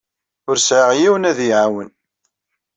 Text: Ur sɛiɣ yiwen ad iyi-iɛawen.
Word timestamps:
Ur 0.49 0.57
sɛiɣ 0.59 0.89
yiwen 0.99 1.27
ad 1.29 1.37
iyi-iɛawen. 1.41 1.89